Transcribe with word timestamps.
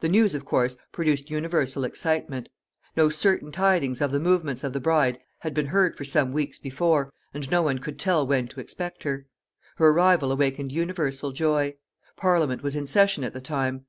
The 0.00 0.10
news, 0.10 0.34
of 0.34 0.44
course, 0.44 0.76
produced 0.92 1.30
universal 1.30 1.84
excitement. 1.84 2.50
No 2.98 3.08
certain 3.08 3.50
tidings 3.50 4.02
of 4.02 4.12
the 4.12 4.20
movements 4.20 4.62
of 4.62 4.74
the 4.74 4.78
bride 4.78 5.20
had 5.38 5.54
been 5.54 5.64
heard 5.68 5.96
for 5.96 6.04
some 6.04 6.32
weeks 6.34 6.58
before, 6.58 7.14
and 7.32 7.50
no 7.50 7.62
one 7.62 7.78
could 7.78 7.98
tell 7.98 8.26
when 8.26 8.46
to 8.48 8.60
expect 8.60 9.04
her. 9.04 9.24
Her 9.76 9.88
arrival 9.88 10.32
awakened 10.32 10.70
universal 10.70 11.32
joy. 11.32 11.72
Parliament 12.14 12.62
was 12.62 12.76
in 12.76 12.86
session 12.86 13.24
at 13.24 13.32
the 13.32 13.40
time. 13.40 13.80